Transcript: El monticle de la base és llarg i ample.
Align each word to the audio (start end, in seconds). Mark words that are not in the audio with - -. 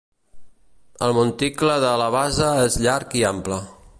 El 1.07 1.13
monticle 1.17 1.77
de 1.85 1.93
la 2.03 2.09
base 2.17 2.49
és 2.65 2.81
llarg 2.87 3.17
i 3.21 3.25
ample. 3.35 3.63